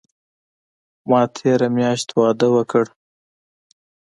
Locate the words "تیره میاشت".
1.35-2.09